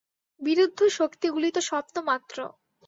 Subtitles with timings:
[0.41, 2.37] বিরুদ্ধ শক্তিগুলি তো স্বপ্ন মাত্র।